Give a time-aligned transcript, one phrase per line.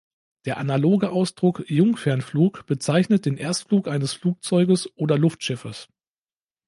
[0.45, 5.89] Der analoge Ausdruck "Jungfernflug" bezeichnet den Erstflug eines Flugzeuges oder Luftschiffes.